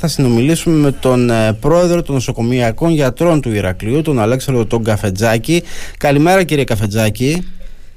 [0.00, 5.62] Θα συνομιλήσουμε με τον ε, πρόεδρο των νοσοκομιακών γιατρών του Ηρακλείου, τον Αλέξανδρο τον Καφετζάκη.
[5.98, 7.48] Καλημέρα κύριε Καφετζάκη.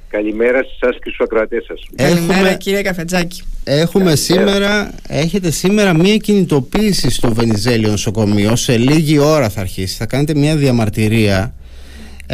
[0.08, 1.82] Καλημέρα σε εσάς και στους ακροατές σας.
[1.94, 3.42] Καλημέρα κύριε Καφετζάκη.
[3.64, 8.56] Έχουμε σήμερα, έχετε σήμερα μία κινητοποίηση στο Βενιζέλιο νοσοκομείο.
[8.56, 9.96] Σε λίγη ώρα θα αρχίσει.
[9.96, 11.54] Θα κάνετε μία διαμαρτυρία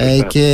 [0.01, 0.46] ε, και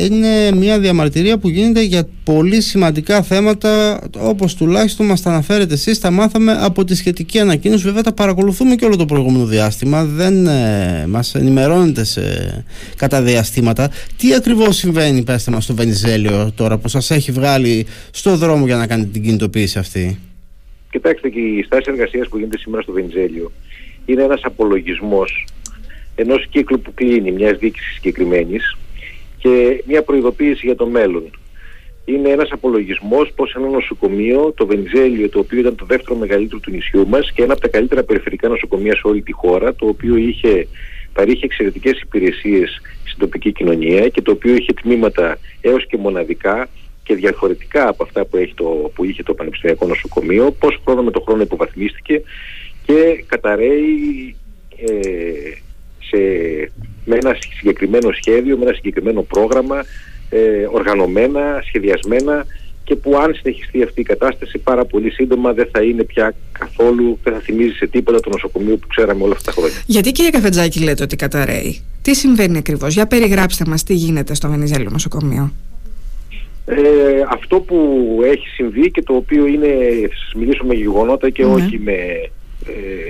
[0.00, 6.00] είναι μια διαμαρτυρία που γίνεται για πολύ σημαντικά θέματα όπως τουλάχιστον μας τα αναφέρετε εσείς
[6.00, 7.84] τα μάθαμε από τη σχετική ανακοίνωση.
[7.84, 10.04] Βέβαια τα παρακολουθούμε και όλο το προηγούμενο διάστημα.
[10.04, 12.22] Δεν ε, μας ενημερώνετε σε,
[12.96, 13.90] κατά διαστήματα.
[14.16, 18.76] Τι ακριβώς συμβαίνει πέστε μας στο Βενιζέλιο τώρα που σας έχει βγάλει στο δρόμο για
[18.76, 20.18] να κάνετε την κινητοποίηση αυτή;
[20.90, 23.52] Κοιτάξτε και η στάση εργασίας που γίνεται σήμερα στο Βενιζέλιο
[24.04, 25.46] είναι ένας απολογισμός
[26.14, 28.76] ενός κύκλου που κλείνει, μιας διοίκησης συγκεκριμένης
[29.38, 31.30] και μια προειδοποίηση για το μέλλον.
[32.04, 36.70] Είναι ένας απολογισμός πως ένα νοσοκομείο, το Βενιζέλιο, το οποίο ήταν το δεύτερο μεγαλύτερο του
[36.70, 40.16] νησιού μας και ένα από τα καλύτερα περιφερικά νοσοκομεία σε όλη τη χώρα, το οποίο
[40.16, 40.66] είχε
[41.12, 46.68] παρήχε εξαιρετικές υπηρεσίες στην τοπική κοινωνία και το οποίο είχε τμήματα έως και μοναδικά
[47.02, 51.10] και διαφορετικά από αυτά που, έχει το, που είχε το Πανεπιστημιακό Νοσοκομείο, πώς χρόνο με
[51.10, 52.22] το χρόνο υποβαθμίστηκε
[52.86, 54.36] και καταραίει
[54.76, 54.92] ε,
[56.14, 56.72] σε,
[57.04, 59.84] με ένα συγκεκριμένο σχέδιο, με ένα συγκεκριμένο πρόγραμμα,
[60.30, 62.46] ε, οργανωμένα, σχεδιασμένα
[62.84, 67.18] και που αν συνεχιστεί αυτή η κατάσταση πάρα πολύ σύντομα δεν θα είναι πια καθόλου,
[67.22, 69.82] δεν θα θυμίζει σε τίποτα το νοσοκομείο που ξέραμε όλα αυτά τα χρόνια.
[69.86, 74.48] Γιατί κύριε Καφετζάκη λέτε ότι καταραίει; Τι συμβαίνει ακριβώς, για περιγράψτε μας τι γίνεται στο
[74.48, 75.52] Βενιζέλιο νοσοκομείο.
[76.66, 76.74] Ε,
[77.28, 77.76] αυτό που
[78.24, 79.66] έχει συμβεί και το οποίο είναι,
[80.08, 81.52] θα σας μιλήσω με γεγονότα και ναι.
[81.52, 81.92] όχι με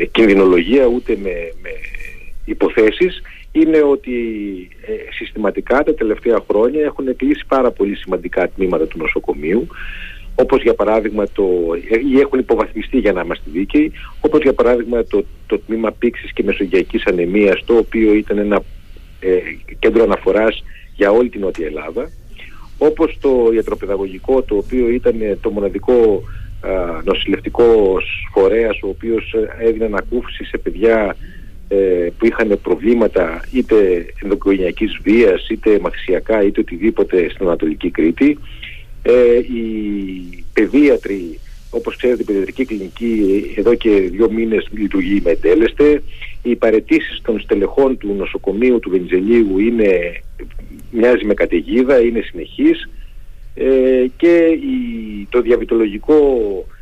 [0.00, 1.30] ε, κινδυνολογία ούτε με,
[1.62, 1.70] με
[2.44, 4.16] υποθέσεις είναι ότι
[4.86, 9.66] ε, συστηματικά τα τελευταία χρόνια έχουν κλείσει πάρα πολύ σημαντικά τμήματα του νοσοκομείου
[10.34, 11.44] όπως για παράδειγμα το,
[12.12, 16.42] ή έχουν υποβαθμιστεί για να είμαστε δίκαιοι, όπως για παράδειγμα το, το τμήμα πήξης και
[16.42, 18.62] μεσογειακής ανεμίας, το οποίο ήταν ένα
[19.20, 19.38] ε,
[19.78, 20.64] κέντρο αναφοράς
[20.94, 22.10] για όλη την Νότια Ελλάδα,
[22.78, 26.22] όπως το ιατροπαιδαγωγικό, το οποίο ήταν το μοναδικό
[26.60, 31.16] α, νοσηλευτικός φορέας, ο οποίος έδινε ανακούφιση σε παιδιά ε,
[32.18, 38.38] που είχαν προβλήματα είτε ενδοκογενειακής βίας, είτε μαθησιακά, είτε οτιδήποτε στην Ανατολική Κρήτη.
[39.02, 41.38] Ε, οι παιδίατροι,
[41.70, 46.02] όπως ξέρετε, η παιδιατρική κλινική εδώ και δύο μήνες λειτουργεί με εντέλεστε.
[46.42, 50.20] Οι παρετήσεις των στελεχών του νοσοκομείου του Βενιζελίου είναι,
[50.90, 52.88] μοιάζει με καταιγίδα, είναι συνεχής
[53.54, 56.16] ε, και η, το διαβητολογικό
[56.56, 56.73] ε,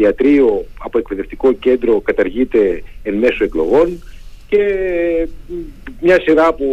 [0.00, 4.02] ιατρείο από εκπαιδευτικό κέντρο καταργείται εν μέσω εκλογών
[4.48, 4.62] και
[6.00, 6.64] μια σειρά από,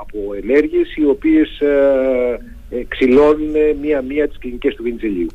[0.00, 2.38] από ενέργειες οι οποίες ε,
[2.70, 5.28] ε ξυλώνουν μία-μία τις κλινικές του Βινιτζελίου.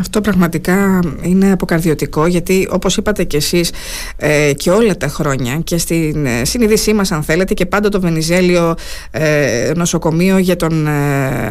[0.00, 3.72] Αυτό πραγματικά είναι αποκαρδιωτικό γιατί όπως είπατε και εσείς
[4.16, 8.00] ε, και όλα τα χρόνια και στην ε, συνείδησή μας αν θέλετε και πάντα το
[8.00, 8.74] Βενιζέλιο
[9.10, 10.88] ε, νοσοκομείο για τον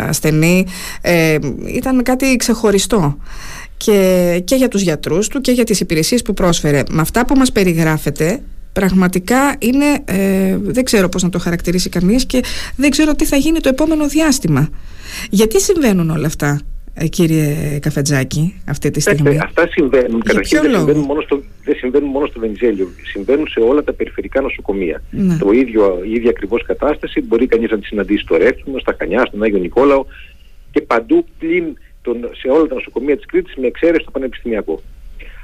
[0.08, 0.66] ασθενή
[1.66, 3.18] ήταν κάτι ξεχωριστό
[3.78, 6.84] και, και για τους γιατρούς του και για τις υπηρεσίες που πρόσφερε.
[6.90, 8.41] Με αυτά που μας περιγράφετε
[8.74, 9.85] πραγματικά είναι,
[10.64, 12.44] δεν ξέρω πώς να το χαρακτηρίσει κανείς και
[12.75, 14.69] δεν ξέρω τι θα γίνει το επόμενο διάστημα.
[15.29, 16.62] Γιατί συμβαίνουν όλα αυτά;
[17.00, 19.40] Ε, κύριε Καφετζάκη, αυτή τη στιγμή.
[19.40, 20.22] αυτά συμβαίνουν.
[20.24, 22.90] Καταρχήν δεν συμβαίνουν, μόνο στο, δεν συμβαίνουν μόνο στο Βενιζέλιο.
[23.03, 25.02] Συμβαίνουν σε όλα τα περιφερικά νοσοκομεία.
[25.12, 25.38] Ναι.
[25.38, 29.25] Το ίδιο, η ίδια ακριβώς κατάσταση μπορεί κανείς να τη συναντήσει στο Ρεύθυνο, στα Χανιά,
[29.25, 30.06] στον Άγιο Νικόλαο
[30.72, 34.81] και παντού πλην τον, σε όλα τα νοσοκομεία της Κρήτης με εξαίρεση το Πανεπιστημιακό.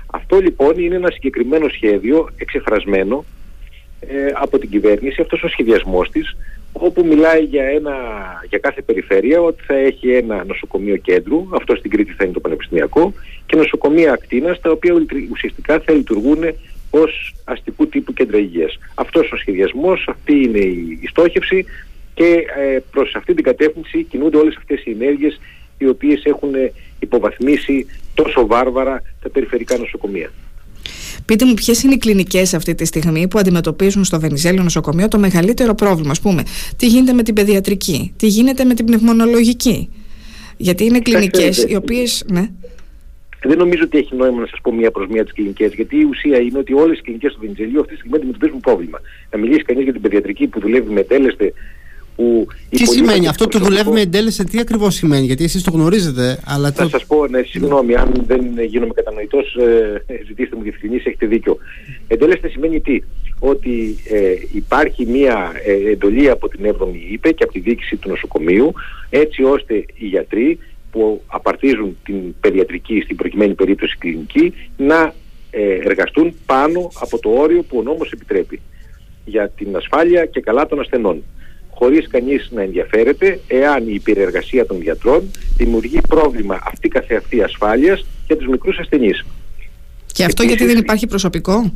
[0.05, 3.25] Αυτό λοιπόν είναι ένα συγκεκριμένο σχέδιο εξεφρασμένο
[3.99, 6.35] ε, από την κυβέρνηση, αυτός ο σχεδιασμός της,
[6.73, 7.95] όπου μιλάει για, ένα,
[8.49, 12.39] για κάθε περιφέρεια ότι θα έχει ένα νοσοκομείο κέντρου, αυτό στην Κρήτη θα είναι το
[12.39, 13.13] Πανεπιστημιακό,
[13.45, 14.93] και νοσοκομεία ακτίνας, τα οποία
[15.31, 16.43] ουσιαστικά θα λειτουργούν
[16.89, 18.77] ως αστικού τύπου κέντρα υγείας.
[18.95, 20.59] Αυτός ο σχεδιασμός, αυτή είναι
[21.01, 21.65] η στόχευση
[22.13, 25.39] και ε, προς αυτή την κατεύθυνση κινούνται όλες αυτές οι ενέργειες
[25.77, 26.53] οι οποίες έχουν
[26.99, 30.31] υποβαθμίσει τόσο βάρβαρα τα περιφερικά νοσοκομεία.
[31.25, 35.19] Πείτε μου, ποιες είναι οι κλινικές αυτή τη στιγμή που αντιμετωπίζουν στο Βενιζέλιο νοσοκομείο το
[35.19, 36.11] μεγαλύτερο πρόβλημα.
[36.17, 36.43] Α πούμε,
[36.77, 39.89] τι γίνεται με την παιδιατρική, τι γίνεται με την πνευμονολογική.
[40.57, 42.25] Γιατί είναι κλινικές οι οποίες.
[42.31, 42.47] Ναι.
[43.45, 46.03] Δεν νομίζω ότι έχει νόημα να σας πω μία προς μία τις κλινικές, γιατί η
[46.03, 48.99] ουσία είναι ότι όλες οι κλινικές του Βενιζελίου αυτή τη στιγμή αντιμετωπίζουν πρόβλημα.
[49.31, 51.53] Να μιλήσει κανείς για την παιδιατρική που δουλεύει με τέλεστε
[52.15, 56.39] που τι σημαίνει αυτό το δουλεύει με εντέλεση, τι ακριβώς σημαίνει, γιατί εσείς το γνωρίζετε.
[56.45, 56.89] Αλλά θα το...
[56.89, 61.57] σας πω, ναι, συγγνώμη, αν δεν γίνομαι κατανοητός, ε, ζητήστε μου διευκρινήσεις, έχετε δίκιο.
[62.07, 63.03] Εντέλεστε σημαίνει τι,
[63.39, 68.09] ότι ε, υπάρχει μία ε, εντολή από την 7η ΥΠΕ και από τη διοίκηση του
[68.09, 68.73] νοσοκομείου,
[69.09, 70.59] έτσι ώστε οι γιατροί
[70.91, 75.13] που απαρτίζουν την παιδιατρική, στην προκειμένη περίπτωση κλινική, να
[75.51, 78.59] ε, εργαστούν πάνω από το όριο που ο νόμος επιτρέπει
[79.25, 81.23] για την ασφάλεια και καλά των ασθενών
[81.75, 88.37] χωρίς κανείς να ενδιαφέρεται εάν η υπηρεργασία των γιατρών δημιουργεί πρόβλημα αυτή καθεαυτή ασφάλειας για
[88.37, 89.25] τους μικρούς ασθενείς.
[90.13, 91.73] Και αυτό γιατί δεν υπάρχει προσωπικό;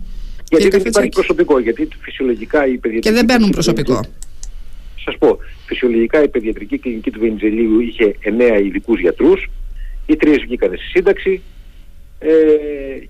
[0.49, 3.07] Γιατί δεν υπάρχει προσωπικό, γιατί φυσιολογικά η παιδιατρική...
[3.07, 4.01] Και δεν παίρνουν προσωπικό.
[5.05, 8.15] Σας πω, φυσιολογικά η παιδιατρική κλινική του Βενιζελίου είχε
[8.59, 9.49] 9 ειδικούς γιατρούς,
[10.05, 11.41] οι τρεις βγήκαν στη σύνταξη
[12.19, 12.27] ε,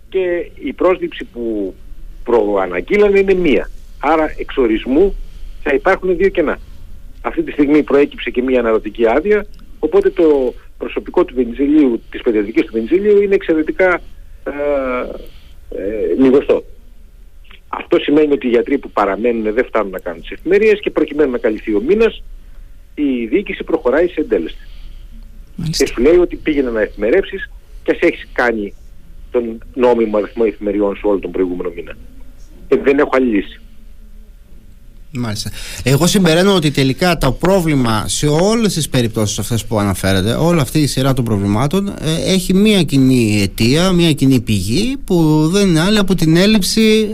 [0.10, 1.76] και η πρόσληψη που
[2.24, 3.70] προαναγγείλανε είναι μία.
[4.00, 5.16] Άρα εξορισμού
[5.64, 6.60] θα υπάρχουν δύο κενά.
[7.22, 9.46] Αυτή τη στιγμή προέκυψε και μία αναρωτική άδεια,
[9.80, 14.02] οπότε το προσωπικό του Βενιζελίου, της παιδιατρικής του Βενιζελίου είναι εξαιρετικά
[14.44, 14.52] ε,
[15.70, 16.62] ε,
[17.68, 21.32] Αυτό σημαίνει ότι οι γιατροί που παραμένουν δεν φτάνουν να κάνουν τις εφημερίες και προκειμένου
[21.32, 22.24] να καλυφθεί ο μήνας
[22.96, 24.68] η διοίκηση προχωράει σε εντέλεστη.
[25.72, 27.50] Και σου λέει ότι πήγαινε να εφημερεύσεις
[27.84, 28.74] και ας έχεις κάνει
[29.32, 31.98] τον νόμιμο αριθμό εφημεριών σε όλο τον προηγούμενο μήνα.
[32.68, 33.62] Και δεν έχω άλλη λύση.
[35.12, 35.50] Μάλιστα.
[35.84, 40.80] Εγώ συμπεραίνω ότι τελικά το πρόβλημα σε όλες τις περιπτώσεις αυτές που αναφέρετε, όλη αυτή
[40.80, 45.80] η σειρά των προβλημάτων ε, έχει μία κοινή αιτία, μία κοινή πηγή που δεν είναι
[45.80, 47.10] άλλη από την έλλειψη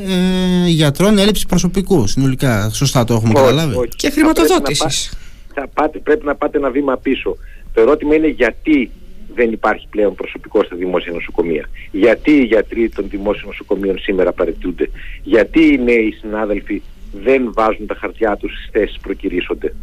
[0.65, 2.69] ε, γιατρών, έλλειψη προσωπικού συνολικά.
[2.69, 3.87] Σωστά το έχουμε καταλάβει.
[3.95, 5.13] Και χρηματοδότησης.
[5.53, 7.37] Θα πάτε, πρέπει να πάτε ένα βήμα πίσω.
[7.73, 8.91] Το ερώτημα είναι γιατί
[9.35, 11.69] δεν υπάρχει πλέον προσωπικό στα δημόσια νοσοκομεία.
[11.91, 14.89] Γιατί οι γιατροί των δημόσιων νοσοκομείων σήμερα παρετούνται.
[15.23, 16.81] Γιατί οι νέοι συνάδελφοι
[17.23, 19.73] δεν βάζουν τα χαρτιά τους στις θέσεις προκυρήσονται.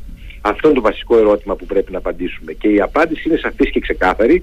[0.41, 2.53] Αυτό είναι το βασικό ερώτημα που πρέπει να απαντήσουμε.
[2.53, 4.43] Και η απάντηση είναι σαφής και ξεκάθαρη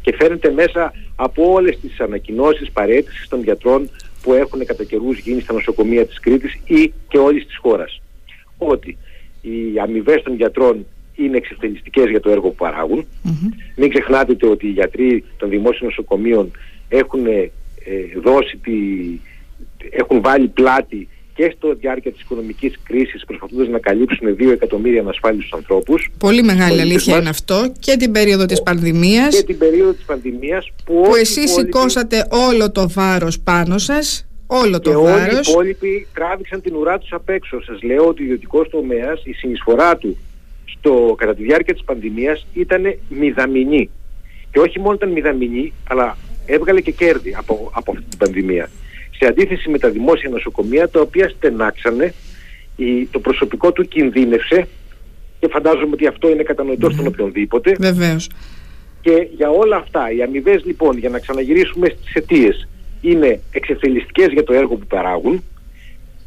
[0.00, 3.90] και φαίνεται μέσα από όλες τις ανακοινώσεις παρέτησης των γιατρών
[4.22, 8.00] που έχουν κατά καιρούς γίνει στα νοσοκομεία της Κρήτης ή και όλης της χώρας.
[8.58, 8.96] Ότι
[9.40, 13.06] οι αμοιβές των γιατρών είναι εξευτελιστικές για το έργο που παράγουν.
[13.76, 16.50] Μην ξεχνάτε ότι οι γιατροί των δημόσιων νοσοκομείων
[16.88, 17.50] έχουν ε,
[18.20, 18.72] δώσει τη,
[19.90, 25.52] έχουν βάλει πλάτη και στο διάρκεια της οικονομικής κρίσης προσπαθώντας να καλύψουν 2 εκατομμύρια ανασφάλιστους
[25.52, 26.10] ανθρώπους.
[26.18, 29.36] Πολύ μεγάλη αλήθεια είναι αυτό και την περίοδο της πανδημίας.
[29.36, 34.26] Και την περίοδο της πανδημίας που, που εσείς σηκώσατε όλο το βάρος πάνω σας.
[34.46, 35.26] Όλο το και βάρος.
[35.26, 37.62] όλοι οι υπόλοιποι τράβηξαν την ουρά τους απ' έξω.
[37.62, 40.18] Σας λέω ότι ο ιδιωτικός τομέας, η συνεισφορά του
[40.64, 43.90] στο, κατά τη διάρκεια της πανδημίας ήταν μηδαμινή.
[44.50, 46.16] Και όχι μόνο ήταν μηδαμινή, αλλά
[46.46, 48.70] έβγαλε και κέρδη από, από αυτή την πανδημία
[49.18, 52.14] σε αντίθεση με τα δημόσια νοσοκομεία τα οποία στενάξανε,
[52.76, 54.68] η, το προσωπικό του κινδύνευσε
[55.40, 57.76] και φαντάζομαι ότι αυτό είναι κατανοητό στον οποιονδήποτε.
[57.78, 58.28] Βεβαίως.
[59.00, 62.68] Και για όλα αυτά, οι αμοιβές λοιπόν, για να ξαναγυρίσουμε στις αιτίες,
[63.00, 65.42] είναι εξεφελιστικές για το έργο που παράγουν.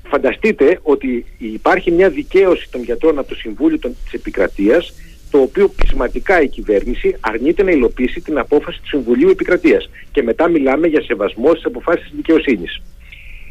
[0.07, 4.93] Φανταστείτε ότι υπάρχει μια δικαίωση των γιατρών από το Συμβούλιο της Επικρατείας
[5.31, 9.89] το οποίο πεισματικά η κυβέρνηση αρνείται να υλοποιήσει την απόφαση του Συμβουλίου Επικρατείας.
[10.11, 12.81] Και μετά μιλάμε για σεβασμό στις αποφάσεις της δικαιοσύνης.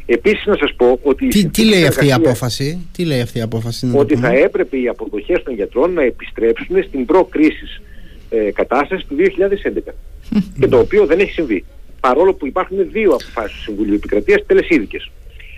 [0.05, 1.27] Επίσης να σας πω ότι...
[1.27, 4.87] Τι, τι λέει αυτή η απόφαση, τι λέει αυτή η απόφαση Ότι θα έπρεπε οι
[4.87, 7.81] αποδοχές των γιατρών να επιστρέψουν στην προ-κρίσης
[8.29, 9.93] ε, κατάσταση του 2011.
[10.59, 11.65] και το οποίο δεν έχει συμβεί.
[11.99, 15.11] Παρόλο που υπάρχουν δύο αποφάσεις του Συμβουλίου Επικρατείας τελεσίδικες.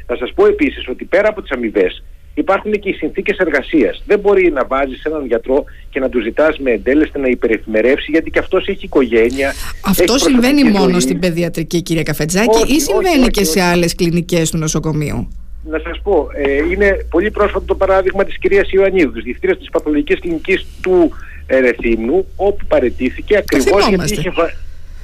[0.05, 4.03] Θα σας πω επίσης ότι πέρα από τις αμοιβές υπάρχουν και οι συνθήκες εργασίας.
[4.05, 8.31] Δεν μπορεί να βάζεις έναν γιατρό και να του ζητάς με εντέλεστη να υπερεφημερεύσει, γιατί
[8.31, 9.53] και αυτός έχει οικογένεια.
[9.85, 14.57] Αυτό έχει συμβαίνει μόνο στην παιδιατρική, κυρία Καφετζάκη, ή συμβαίνει και σε άλλες κλινικές του
[14.57, 15.27] νοσοκομείου;
[15.63, 19.69] Να σας πω, ε, είναι πολύ πρόσφατο το παράδειγμα της κυρίας Ιωαννίδου, της διευθύντρια της
[19.69, 21.11] παθολογικής κλινικής του
[21.47, 24.31] Ερεθύμνου, όπου παρετήθηκε ακριβώς γιατί, είχε,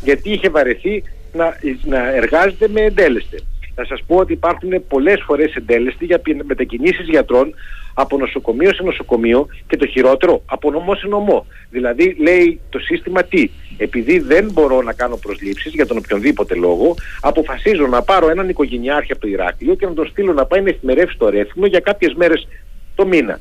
[0.04, 3.38] γιατί είχε βαρεθεί να, να εργάζεται με εντέλεστε
[3.76, 7.54] να σας πω ότι υπάρχουν πολλές φορές εντέλεστοι για μετακινήσεις γιατρών
[7.94, 11.46] από νοσοκομείο σε νοσοκομείο και το χειρότερο από νομό σε νομό.
[11.70, 16.96] Δηλαδή λέει το σύστημα τι, επειδή δεν μπορώ να κάνω προσλήψεις για τον οποιονδήποτε λόγο,
[17.22, 20.70] αποφασίζω να πάρω έναν οικογενειάρχη από το Ηράκλειο και να τον στείλω να πάει να
[20.70, 22.48] εφημερεύσει το ρεύμα για κάποιες μέρες
[22.96, 23.40] το μήνα.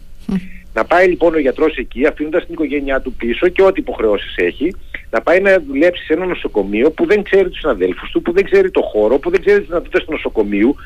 [0.75, 4.75] Να πάει λοιπόν ο γιατρός εκεί, αφήνοντας την οικογένειά του πίσω και ό,τι υποχρεώσεις έχει,
[5.11, 8.45] να πάει να δουλέψει σε ένα νοσοκομείο που δεν ξέρει τους συναδέλφους του, που δεν
[8.45, 10.77] ξέρει το χώρο, που δεν ξέρει τις δυνατότητες του νοσοκομείου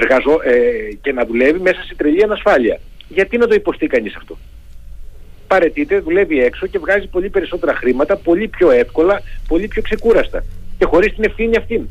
[0.00, 2.80] εργαζό, ε, και να δουλεύει μέσα σε τρελή ανασφάλεια.
[3.08, 4.38] Γιατί να το υποστεί κανείς αυτό;
[5.46, 10.44] Παρετείται, δουλεύει έξω και βγάζει πολύ περισσότερα χρήματα, πολύ πιο εύκολα, πολύ πιο ξεκούραστα.
[10.78, 11.88] Και χωρίς την ευθύνη αυτήν.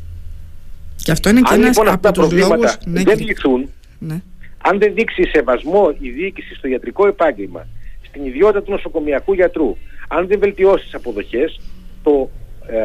[0.96, 4.22] Και αυτό είναι και ένας λοιπόν από τα προβλήματα ναι, δεν λυθούν, ναι.
[4.62, 7.66] Αν δεν δείξει σεβασμό η διοίκηση στο ιατρικό επάγγελμα,
[8.02, 9.76] στην ιδιότητα του νοσοκομιακού γιατρού,
[10.08, 11.60] αν δεν βελτιώσει τις αποδοχές,
[12.02, 12.30] το
[12.66, 12.78] ε,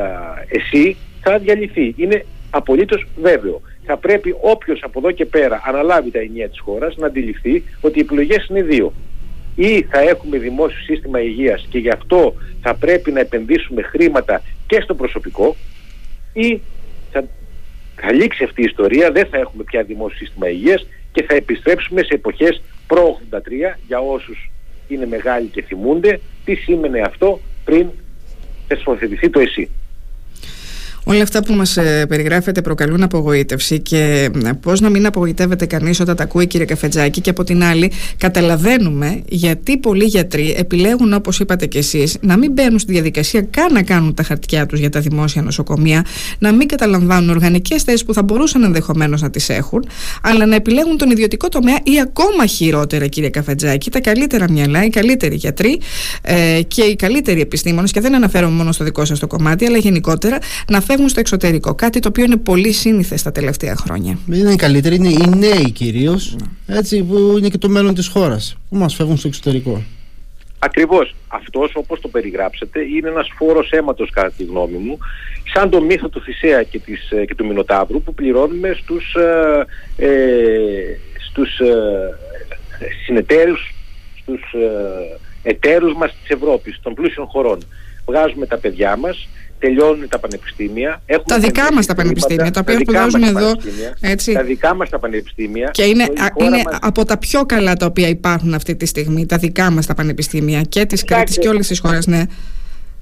[0.48, 1.94] εσύ θα διαλυθεί.
[1.98, 3.62] Είναι απολύτως βέβαιο.
[3.86, 7.98] Θα πρέπει όποιος από εδώ και πέρα αναλάβει τα ενία της χώρας να αντιληφθεί ότι
[7.98, 8.94] οι επιλογές είναι δύο.
[9.56, 14.82] Ή θα έχουμε δημόσιο σύστημα υγείας και γι' αυτό θα πρέπει να επενδύσουμε χρήματα και
[14.82, 15.56] στο προσωπικό
[16.34, 16.62] ή
[17.12, 17.24] θα
[18.02, 22.04] θα λήξει αυτή η ιστορία, δεν θα έχουμε πια δημόσιο σύστημα υγείας και θα επιστρέψουμε
[22.04, 23.40] σε εποχές προ 83
[23.88, 24.52] για όσους
[24.88, 27.88] είναι μεγάλοι και θυμούνται τι σήμαινε αυτό πριν
[28.68, 29.70] θεσμοθετηθεί το ΕΣΥ.
[31.10, 36.00] Όλα αυτά που μας ε, περιγράφετε προκαλούν απογοήτευση και ε, πώς να μην απογοητεύεται κανείς
[36.00, 41.40] όταν τα ακούει κύριε Καφετζάκη και από την άλλη καταλαβαίνουμε γιατί πολλοί γιατροί επιλέγουν όπως
[41.40, 44.90] είπατε και εσείς να μην μπαίνουν στη διαδικασία καν να κάνουν τα χαρτιά τους για
[44.90, 46.06] τα δημόσια νοσοκομεία
[46.40, 49.86] να μην καταλαμβάνουν οργανικές θέσεις που θα μπορούσαν ενδεχομένως να τις έχουν
[50.22, 54.90] αλλά να επιλέγουν τον ιδιωτικό τομέα ή ακόμα χειρότερα κύριε Καφετζάκη τα καλύτερα μυαλά, οι
[54.90, 55.80] καλύτεροι γιατροί
[56.22, 59.78] ε, και οι καλύτεροι επιστήμονες και δεν αναφέρομαι μόνο στο δικό σας το κομμάτι αλλά
[59.78, 60.38] γενικότερα
[60.68, 61.76] να φεύγουν στο εξωτερικό.
[61.76, 64.18] Κάτι το οποίο είναι πολύ σύνηθες τα τελευταία χρόνια.
[64.32, 66.36] Είναι οι καλύτεροι, είναι οι νέοι κυρίως,
[66.68, 69.84] έτσι που είναι και το μέλλον της χώρας, που μας φεύγουν στο εξωτερικό.
[70.60, 71.16] Ακριβώς.
[71.28, 74.98] Αυτός, όπως το περιγράψετε, είναι ένας φόρος αίματος, κατά τη γνώμη μου,
[75.54, 79.66] σαν το μύθο του Θησέα και, της, ε, και του Μινοτάβρου που πληρώνουμε στους ε,
[80.06, 80.98] ε,
[81.30, 82.18] στους, ε,
[83.06, 83.74] συνεταίρους,
[84.22, 87.60] στους ε, εταίρους μας της Ευρώπης, των πλούσιων χωρών.
[88.06, 89.28] Βγάζουμε τα παιδιά μας
[89.60, 91.02] τελειώνουν τα πανεπιστήμια.
[91.26, 93.52] τα δικά μας τα πανεπιστήμια, τα οποία σπουδάζουν εδώ.
[94.02, 94.34] Έτσι.
[94.34, 95.70] Τα δικά μας τα πανεπιστήμια.
[95.74, 96.06] Και είναι,
[96.42, 99.94] είναι από τα πιο καλά τα οποία υπάρχουν αυτή τη στιγμή, τα δικά μας τα
[99.94, 102.24] πανεπιστήμια και τη Κρήτη και όλες τις χώρες, ναι.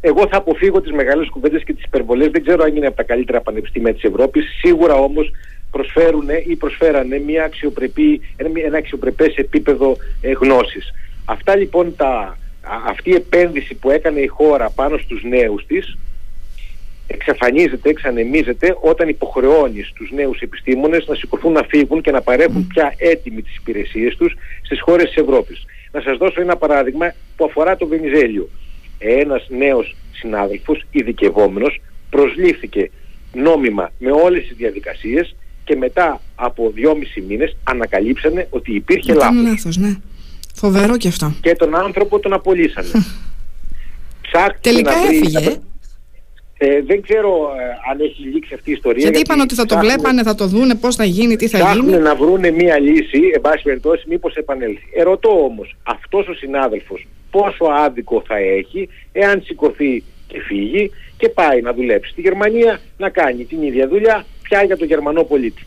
[0.02, 2.30] Εγώ θα αποφύγω τις μεγάλες κουβέντες και τις υπερβολές.
[2.32, 4.46] Δεν ξέρω αν είναι από τα καλύτερα πανεπιστήμια της Ευρώπης.
[4.60, 5.32] Σίγουρα όμως
[5.72, 8.22] προσφέρουν ή προσφέρανε μια αξιοπρεπή,
[8.66, 10.94] ένα αξιοπρεπές επίπεδο ε, γνώσης.
[11.26, 12.38] Αυτά λοιπόν τα,
[12.88, 15.98] αυτή η επένδυση που έκανε η χώρα πάνω στους νέους της
[17.08, 22.94] εξαφανίζεται, εξανεμίζεται όταν υποχρεώνεις στους νέους επιστήμονες να σηκωθούν να φύγουν και να παρέχουν πια
[22.98, 25.66] έτοιμοι τις υπηρεσίες τους στις χώρες της Ευρώπης.
[25.92, 28.50] Να σας δώσω ένα παράδειγμα που αφορά το Βενιζέλιο.
[28.98, 32.92] Ένας νέος συνάδελφος, ειδικευόμενος, προσλήφθηκε
[33.34, 39.44] νόμιμα με όλες τις διαδικασίες και μετά από δυόμισι μήνες ανακαλύψανε ότι υπήρχε λάθος.
[39.44, 39.78] λάθος.
[39.78, 39.96] ναι.
[40.54, 41.34] Φοβερό και αυτό.
[41.42, 42.88] Και τον άνθρωπο τον απολύσανε.
[44.62, 45.60] Τελικά έφυγε.
[46.58, 49.02] Ε, δεν ξέρω ε, αν έχει λήξει αυτή η ιστορία.
[49.02, 51.58] Γιατί, γιατί είπαν ότι θα το βλέπανε, θα το δούνε, πώς θα γίνει, τι θα
[51.58, 51.70] γίνει.
[51.70, 54.90] Ψάχνουν να βρούνε μία λύση, εν πάση περιπτώσει, μήπως επανέλθει.
[54.96, 61.62] Ερωτώ όμως, αυτός ο συνάδελφος πόσο άδικο θα έχει εάν σηκωθεί και φύγει και πάει
[61.62, 65.64] να δουλέψει στη Γερμανία να κάνει την ίδια δουλειά πια για τον Γερμανό πολίτη.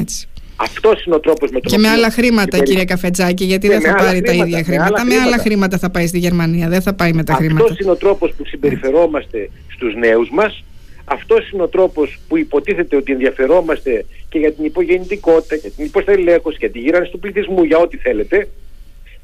[0.00, 0.28] Έτσι.
[0.62, 3.94] Αυτός είναι ο τρόπος με τον Και με άλλα χρήματα, κύριε Καφετζάκη, γιατί δεν θα
[3.94, 5.04] πάρει τα ίδια χρήματα.
[5.04, 7.64] Με άλλα χρήματα θα πάει στη Γερμανία, δεν θα πάει με τα χρήματα.
[7.64, 10.64] Αυτός είναι ο τρόπος που συμπεριφερόμαστε στους νέους μας.
[11.04, 16.56] Αυτός είναι ο τρόπος που υποτίθεται ότι ενδιαφερόμαστε και για την υπογεννητικότητα, για την υποστελέχωση,
[16.60, 18.48] για τη γύρανση του πληθυσμού, για ό,τι θέλετε.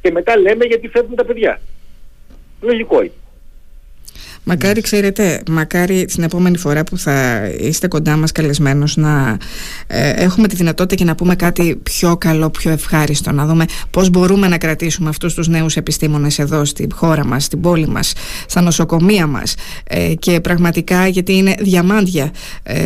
[0.00, 1.61] Και μετά λέμε γιατί φεύγουν τα παιδιά.
[2.61, 3.12] Λογικό είναι.
[4.50, 9.37] Μακάρι, ξέρετε, μακάρι την επόμενη φορά που θα είστε κοντά μας καλεσμένος να
[9.87, 14.11] ε, έχουμε τη δυνατότητα και να πούμε κάτι πιο καλό, πιο ευχάριστο, να δούμε πώς
[14.11, 18.12] μπορούμε να κρατήσουμε αυτούς τους νέους επιστήμονες εδώ στη χώρα μας, στην πόλη μας,
[18.47, 22.31] στα νοσοκομεία μας ε, και πραγματικά γιατί είναι διαμάντια
[22.62, 22.76] ε,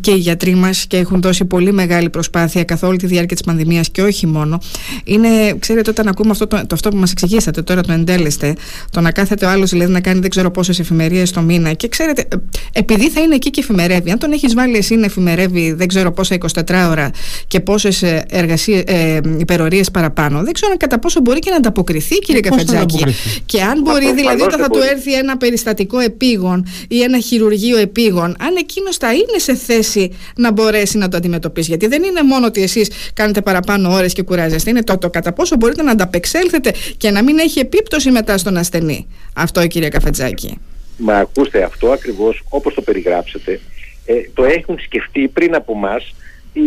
[0.00, 3.44] και οι γιατροί μας και έχουν δώσει πολύ μεγάλη προσπάθεια καθ' όλη τη διάρκεια της
[3.44, 4.58] πανδημίας και όχι μόνο.
[5.04, 5.28] Είναι,
[5.58, 8.54] ξέρετε, όταν ακούμε αυτό, το, το αυτό που μας εξηγήσατε τώρα το εντέλεστε,
[8.90, 11.72] το να κάθεται ο άλλος δηλαδή να κάνει δεν ξέρω πόσες εφημερίες το μήνα.
[11.72, 12.36] Και ξέρετε, ε,
[12.72, 16.12] επειδή θα είναι εκεί και εφημερεύει, αν τον έχεις βάλει εσύ να εφημερεύει δεν ξέρω
[16.12, 17.10] πόσα 24 ώρα
[17.48, 22.48] και πόσες ε, υπερορίες παραπάνω, δεν ξέρω κατά πόσο μπορεί και να ανταποκριθεί, κύριε ε,
[22.48, 23.04] Καφετζάκη.
[23.46, 28.36] Και αν μπορεί, δηλαδή, όταν θα του έρθει ένα περιστατικό επίγον ή ένα χειρουργείο επίγον,
[28.40, 31.68] αν εκείνος θα είναι σε θέση να μπορέσει να το αντιμετωπίσει.
[31.68, 35.32] Γιατί δεν είναι μόνο ότι εσείς κάνετε παραπάνω ώρες και κουράζεστε, είναι το, το κατά
[35.32, 39.06] πόσο μπορείτε να ανταπεξέλθετε και να μην έχει επίπτωση μετά στον ασθενή.
[39.34, 40.53] Αυτό, κύριε Καφετζάκη.
[40.96, 43.60] Μα ακούστε αυτό ακριβώς όπως το περιγράψετε
[44.06, 46.14] ε, το έχουν σκεφτεί πριν από μας
[46.52, 46.60] οι,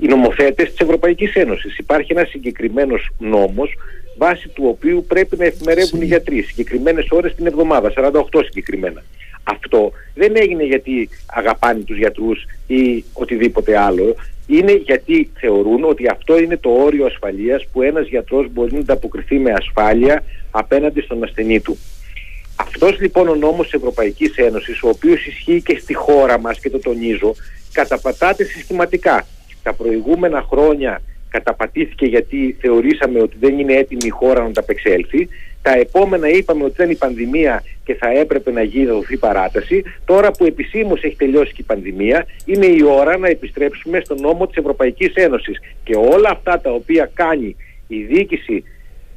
[0.00, 1.78] οι νομοθέτες της Ευρωπαϊκής Ένωσης.
[1.78, 3.74] Υπάρχει ένας συγκεκριμένος νόμος
[4.16, 9.02] βάσει του οποίου πρέπει να εφημερεύουν οι γιατροί συγκεκριμένες ώρες την εβδομάδα, 48 συγκεκριμένα.
[9.44, 14.14] Αυτό δεν έγινε γιατί αγαπάνε τους γιατρούς ή οτιδήποτε άλλο.
[14.46, 19.38] Είναι γιατί θεωρούν ότι αυτό είναι το όριο ασφαλείας που ένας γιατρός μπορεί να ανταποκριθεί
[19.38, 21.78] με ασφάλεια απέναντι στον ασθενή του.
[22.74, 26.70] Αυτός λοιπόν ο νόμος της Ευρωπαϊκής Ένωσης, ο οποίος ισχύει και στη χώρα μας και
[26.70, 27.34] το τονίζω,
[27.72, 29.26] καταπατάται συστηματικά.
[29.62, 35.28] Τα προηγούμενα χρόνια καταπατήθηκε γιατί θεωρήσαμε ότι δεν είναι έτοιμη η χώρα να ανταπεξέλθει.
[35.62, 39.82] Τα επόμενα είπαμε ότι ήταν η πανδημία και θα έπρεπε να γίνει δοθεί παράταση.
[40.04, 44.46] Τώρα που επισήμως έχει τελειώσει και η πανδημία, είναι η ώρα να επιστρέψουμε στον νόμο
[44.46, 45.60] της Ευρωπαϊκής Ένωσης.
[45.84, 47.56] Και όλα αυτά τα οποία κάνει
[47.88, 48.64] η διοίκηση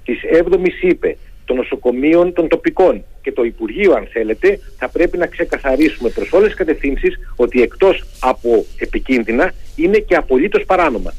[0.06, 5.26] της 7ης ΥΠΕ των νοσοκομείων των τοπικών και το Υπουργείο αν θέλετε θα πρέπει να
[5.26, 11.14] ξεκαθαρίσουμε προς όλες τις κατευθύνσεις ότι εκτός από επικίνδυνα είναι και απολύτως παράνομα.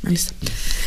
[0.00, 0.32] Μάλιστα.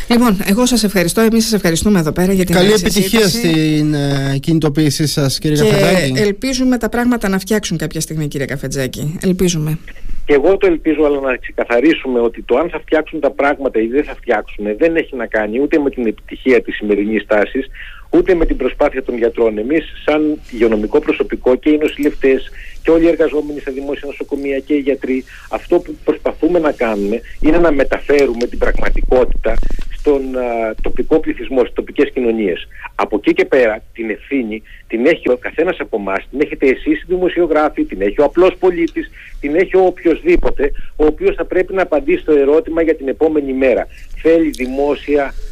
[0.08, 1.20] Λοιπόν, εγώ σας ευχαριστώ.
[1.20, 5.70] Εμείς σας ευχαριστούμε εδώ πέρα για την Καλή επιτυχία στην ε, κινητοποίησή σας, κύριε και
[5.70, 6.20] Καφετζάκη.
[6.20, 9.18] Ελπίζουμε τα πράγματα να φτιάξουν κάποια στιγμή, κύριε Καφετζάκη.
[9.22, 9.78] Ελπίζουμε.
[10.24, 13.86] Και εγώ το ελπίζω, αλλά να ξεκαθαρίσουμε ότι το αν θα φτιάξουν τα πράγματα ή
[13.86, 17.66] δεν θα φτιάξουν δεν έχει να κάνει ούτε με την επιτυχία της σημερινής τάσης,
[18.10, 19.58] ούτε με την προσπάθεια των γιατρών.
[19.58, 22.50] Εμείς, σαν υγειονομικό προσωπικό και οι νοσηλευτές
[22.82, 27.20] και όλοι οι εργαζόμενοι στα δημόσια νοσοκομεία και οι γιατροί, αυτό που προσπαθούμε να κάνουμε
[27.40, 29.54] είναι να μεταφέρουμε την πραγματικότητα
[29.98, 32.68] στον α, τοπικό πληθυσμό, στις τοπικές κοινωνίες.
[32.94, 37.00] Από εκεί και πέρα την ευθύνη την έχει ο καθένας από εμάς, την έχετε εσείς
[37.00, 39.10] οι δημοσιογράφοι, την έχει ο απλός πολίτης,
[39.40, 43.52] την έχει ο οποιοδήποτε, ο οποίος θα πρέπει να απαντήσει στο ερώτημα για την επόμενη
[43.52, 43.86] μέρα.
[44.22, 45.47] Θέλει δημόσια ε,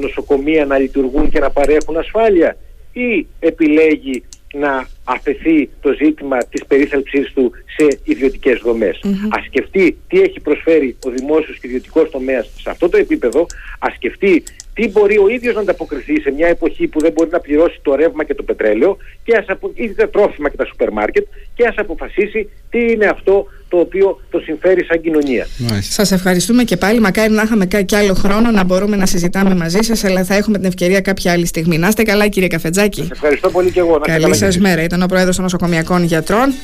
[0.00, 2.56] νοσοκομεία να λειτουργούν και να παρέχουν ασφάλεια
[2.92, 4.22] ή επιλέγει
[4.54, 9.00] να αφαιθεί το ζήτημα της περίθαλψής του σε ιδιωτικές δομές.
[9.04, 9.28] Mm-hmm.
[9.30, 13.46] Ας σκεφτεί τι έχει προσφέρει ο δημόσιος και ιδιωτικός τομέας σε αυτό το επίπεδο,
[13.78, 14.42] ας σκεφτεί
[14.74, 17.94] τι μπορεί ο ίδιος να ανταποκριθεί σε μια εποχή που δεν μπορεί να πληρώσει το
[17.94, 19.70] ρεύμα και το πετρέλαιο και ας απο...
[19.74, 24.20] ή τα τρόφιμα και τα σούπερ μάρκετ και ας αποφασίσει τι είναι αυτό το οποίο
[24.30, 25.46] το συμφέρει σαν κοινωνία.
[25.80, 27.00] Σας ευχαριστούμε και πάλι.
[27.00, 30.58] Μακάρι να είχαμε κι άλλο χρόνο να μπορούμε να συζητάμε μαζί σας, αλλά θα έχουμε
[30.58, 31.78] την ευκαιρία κάποια άλλη στιγμή.
[31.78, 33.00] Να είστε καλά κύριε Καφετζάκη.
[33.00, 34.00] Σας ευχαριστώ πολύ και εγώ.
[34.00, 34.82] Καλή σας μέρα.
[34.82, 36.54] Ήταν ο Πρόεδρος των Νοσοκομιακών Γιατρών.